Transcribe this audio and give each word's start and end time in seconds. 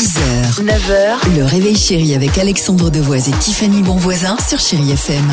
6h, 0.00 0.64
9h, 0.64 1.36
le 1.36 1.44
réveil 1.44 1.76
chéri 1.76 2.14
avec 2.14 2.38
Alexandre 2.38 2.88
Devoise 2.88 3.28
et 3.28 3.32
Tiffany 3.32 3.82
Bonvoisin 3.82 4.34
sur 4.38 4.58
Chéri 4.58 4.92
FM. 4.92 5.30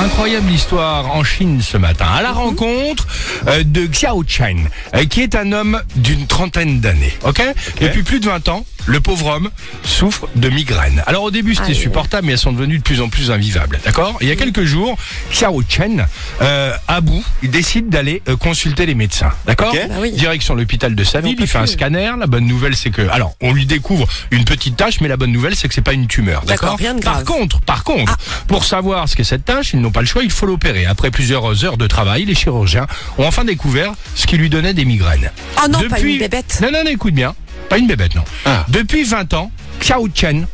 Incroyable 0.00 0.50
histoire 0.50 1.14
en 1.14 1.22
Chine 1.22 1.60
ce 1.62 1.76
matin, 1.76 2.06
à 2.06 2.20
la 2.20 2.32
rencontre 2.32 3.06
euh, 3.46 3.62
de 3.62 3.86
Xiao 3.86 4.24
Chen, 4.26 4.68
euh, 4.96 5.04
qui 5.04 5.20
est 5.20 5.36
un 5.36 5.52
homme 5.52 5.80
d'une 5.94 6.26
trentaine 6.26 6.80
d'années. 6.80 7.16
ok? 7.24 7.40
Depuis 7.80 8.02
plus 8.02 8.18
de 8.18 8.26
20 8.26 8.48
ans, 8.48 8.66
le 8.90 9.00
pauvre 9.00 9.26
homme 9.26 9.50
souffre 9.84 10.28
de 10.34 10.48
migraines. 10.48 11.02
Alors 11.06 11.22
au 11.22 11.30
début 11.30 11.54
c'était 11.54 11.74
supportable, 11.74 12.26
mais 12.26 12.32
elles 12.32 12.38
sont 12.38 12.52
devenues 12.52 12.78
de 12.78 12.82
plus 12.82 13.00
en 13.00 13.08
plus 13.08 13.30
invivables. 13.30 13.78
D'accord? 13.84 14.18
Il 14.20 14.28
y 14.28 14.32
a 14.32 14.36
quelques 14.36 14.64
jours, 14.64 14.96
Xiao 15.30 15.62
Chen, 15.68 16.06
euh, 16.42 16.72
à 16.88 17.00
bout, 17.00 17.24
il 17.42 17.50
décide 17.50 17.88
d'aller 17.88 18.22
euh, 18.28 18.36
consulter 18.36 18.86
les 18.86 18.94
médecins. 18.96 19.30
D'accord? 19.46 19.72
Ok. 19.72 19.80
Bah 19.88 19.94
oui. 20.00 20.12
Direction 20.12 20.54
l'hôpital 20.54 20.94
de 20.94 21.04
sa 21.04 21.20
ville, 21.20 21.36
il 21.38 21.46
fait 21.46 21.58
un 21.58 21.66
scanner. 21.66 22.10
La 22.18 22.26
bonne 22.26 22.46
nouvelle 22.46 22.74
c'est 22.74 22.90
que, 22.90 23.08
alors 23.10 23.34
on 23.40 23.52
lui 23.52 23.66
découvre 23.66 24.08
une 24.32 24.44
petite 24.44 24.76
tache, 24.76 25.00
mais 25.00 25.08
la 25.08 25.16
bonne 25.16 25.32
nouvelle 25.32 25.54
c'est 25.54 25.68
que 25.68 25.74
c'est 25.74 25.82
pas 25.82 25.92
une 25.92 26.08
tumeur. 26.08 26.42
D'accord, 26.42 26.76
D'accord? 26.76 26.78
rien 26.78 26.94
de 26.94 27.00
Par 27.00 27.24
contre, 27.24 27.60
par 27.60 27.84
contre, 27.84 28.16
pour 28.48 28.64
savoir 28.64 29.08
ce 29.08 29.14
qu'est 29.14 29.24
cette 29.24 29.44
tâche, 29.44 29.72
ils 29.72 29.80
n'ont 29.80 29.92
pas 29.92 30.00
le 30.00 30.06
choix, 30.06 30.24
il 30.24 30.30
faut 30.30 30.46
l'opérer. 30.46 30.86
Après 30.86 31.12
plusieurs 31.12 31.64
heures 31.64 31.76
de 31.76 31.86
travail, 31.86 32.24
les 32.24 32.34
chirurgiens 32.34 32.86
ont 33.18 33.26
enfin 33.26 33.44
découvert 33.44 33.92
ce 34.16 34.26
qui 34.26 34.36
lui 34.36 34.50
donnait 34.50 34.74
des 34.74 34.84
migraines. 34.84 35.30
Oh 35.62 35.68
non, 35.68 35.80
pas 35.88 36.00
une 36.00 36.18
bébête. 36.18 36.58
Non, 36.62 36.70
non, 36.72 36.84
non, 36.84 36.90
écoute 36.90 37.14
bien. 37.14 37.34
Pas 37.70 37.78
une 37.78 37.86
bébête, 37.86 38.14
non. 38.14 38.24
Ah. 38.44 38.66
Depuis 38.68 39.04
20 39.04 39.32
ans, 39.34 39.50
Xiao 39.80 40.06
Chen 40.14 40.46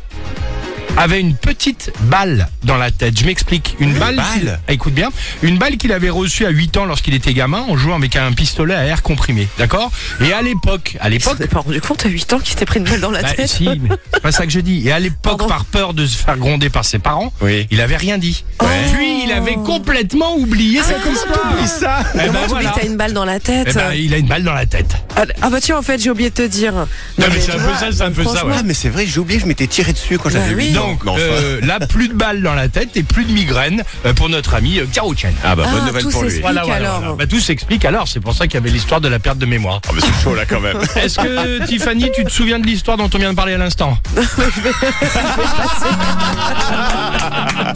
avait 0.99 1.19
une 1.19 1.35
petite 1.35 1.91
balle 2.01 2.47
dans 2.63 2.77
la 2.77 2.89
tête. 2.89 3.19
Je 3.19 3.23
m'explique. 3.25 3.75
Une 3.79 3.93
balle. 3.93 4.15
balle 4.15 4.59
Ah, 4.67 4.71
Écoute 4.73 4.93
bien. 4.95 5.09
Une 5.43 5.57
balle 5.59 5.77
qu'il 5.77 5.91
avait 5.91 6.09
reçue 6.09 6.43
à 6.45 6.49
8 6.49 6.77
ans 6.77 6.85
lorsqu'il 6.85 7.13
était 7.13 7.35
gamin 7.35 7.63
en 7.69 7.77
jouant 7.77 7.95
avec 7.97 8.15
un 8.15 8.31
pistolet 8.33 8.73
à 8.73 8.83
air 8.85 9.03
comprimé. 9.03 9.47
D'accord? 9.59 9.91
Et 10.21 10.33
à 10.33 10.41
l'époque, 10.41 10.97
à 10.99 11.09
Il 11.09 11.13
l'époque, 11.13 11.45
pas 11.47 11.59
rendu 11.59 11.79
compte 11.81 12.03
à 12.05 12.09
8 12.09 12.33
ans 12.33 12.39
qu'il 12.39 12.49
s'était 12.49 12.65
pris 12.65 12.79
une 12.79 12.85
balle 12.85 12.99
dans 13.01 13.11
la 13.11 13.21
bah, 13.21 13.31
tête. 13.33 13.47
si, 13.47 13.65
mais 13.67 13.89
c'est 14.11 14.21
pas 14.23 14.31
ça 14.31 14.45
que 14.47 14.51
je 14.51 14.59
dis. 14.59 14.87
Et 14.87 14.91
à 14.91 14.97
l'époque, 14.99 15.21
Pardon. 15.37 15.47
par 15.47 15.65
peur 15.65 15.93
de 15.93 16.03
se 16.07 16.17
faire 16.17 16.37
gronder 16.37 16.69
par 16.71 16.83
ses 16.83 16.97
parents, 16.99 17.31
Oui. 17.41 17.67
il 17.69 17.79
avait 17.81 17.97
rien 17.97 18.17
dit. 18.17 18.43
Puis 18.57 19.16
il 19.27 19.31
avait 19.33 19.55
complètement 19.55 20.35
oublié 20.37 20.81
cette 20.83 20.97
histoire. 21.11 21.67
ça 21.67 21.99
Eh 22.13 22.17
ben 22.17 22.27
Comment 22.27 22.41
tu 22.43 22.49
voilà. 22.49 22.69
dis 22.69 22.75
que 22.75 22.79
t'as 22.81 22.85
une 22.87 22.97
balle 22.97 23.13
dans 23.13 23.25
la 23.25 23.39
tête 23.39 23.67
Eh 23.71 23.73
ben, 23.73 23.93
il 23.93 24.13
a 24.13 24.17
une 24.17 24.27
balle 24.27 24.43
dans 24.43 24.53
la 24.53 24.65
tête. 24.65 24.91
Ah 25.15 25.23
ah 25.41 25.49
bah 25.49 25.59
tiens, 25.61 25.77
en 25.77 25.81
fait, 25.81 25.99
j'ai 26.01 26.09
oublié 26.11 26.29
de 26.29 26.35
te 26.35 26.47
dire. 26.47 26.73
Non, 26.73 27.25
mais 27.31 27.39
c'est 27.39 27.53
un 27.53 27.59
peu 27.59 27.73
ça, 27.79 27.87
c'est 27.91 28.01
un 28.03 28.11
peu 28.11 28.23
ça, 28.23 28.45
ouais. 28.45 28.53
Ah 28.57 28.61
mais 28.63 28.73
c'est 28.73 28.89
vrai, 28.89 29.05
j'ai 29.07 29.19
oublié, 29.19 29.39
je 29.39 29.45
m'étais 29.45 29.67
tiré 29.67 29.93
dessus 29.93 30.17
quand 30.17 30.29
j'avais 30.29 30.53
Bah 30.53 30.61
8 30.61 30.69
oui. 30.71 30.77
ans. 30.77 30.87
Donc 30.89 31.03
Mais 31.05 31.11
enfin. 31.11 31.21
euh, 31.21 31.59
là, 31.63 31.79
plus 31.87 32.09
de 32.09 32.13
balles 32.13 32.41
dans 32.41 32.53
la 32.53 32.67
tête 32.69 32.95
et 32.95 33.03
plus 33.03 33.25
de 33.25 33.31
migraines 33.31 33.83
euh, 34.05 34.13
pour 34.13 34.29
notre 34.29 34.53
ami 34.53 34.79
euh, 34.79 34.85
Xiao 34.85 35.13
Chen. 35.15 35.33
Ah 35.43 35.55
bah 35.55 35.63
bonne 35.69 35.81
Ah, 35.83 35.87
nouvelle 35.87 36.03
tout 36.03 36.09
pour 36.11 36.23
lui. 36.23 36.29
s'explique. 36.29 36.43
Voilà, 36.43 36.63
voilà, 36.65 36.87
alors. 36.89 36.99
voilà. 36.99 37.15
Bah, 37.15 37.27
tout 37.27 37.39
s'explique 37.39 37.85
alors, 37.85 38.07
c'est 38.07 38.19
pour 38.19 38.33
ça 38.33 38.45
qu'il 38.47 38.55
y 38.55 38.57
avait 38.57 38.69
l'histoire 38.69 39.01
de 39.01 39.07
la 39.07 39.19
perte 39.19 39.37
de 39.39 39.45
mémoire. 39.45 39.81
Ah 39.87 39.91
mais 39.93 40.01
c'est 40.01 40.23
chaud 40.23 40.35
là 40.35 40.45
quand 40.45 40.59
même. 40.61 40.77
Est-ce 40.95 41.17
que 41.19 41.65
Tiffany, 41.65 42.11
tu 42.15 42.23
te 42.23 42.31
souviens 42.31 42.59
de 42.59 42.65
l'histoire 42.65 42.97
dont 42.97 43.09
on 43.13 43.17
vient 43.17 43.31
de 43.31 43.35
parler 43.35 43.53
à 43.53 43.57
l'instant? 43.57 43.97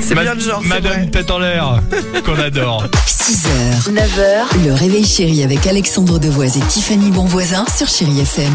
C'est 0.00 0.14
Ma- 0.14 0.22
bien 0.22 0.34
le 0.34 0.40
genre, 0.40 0.60
c'est 0.62 0.68
Madame 0.68 0.92
vrai. 0.92 1.06
Tête 1.10 1.30
en 1.30 1.38
l'air, 1.38 1.80
qu'on 2.24 2.38
adore. 2.38 2.84
6h, 3.06 3.90
9h, 3.92 4.64
le 4.66 4.72
réveil 4.74 5.04
chéri 5.04 5.42
avec 5.42 5.66
Alexandre 5.66 6.18
Devoise 6.18 6.56
et 6.56 6.60
Tiffany 6.60 7.10
Bonvoisin 7.10 7.64
sur 7.74 7.88
Chéri 7.88 8.20
FM. 8.20 8.52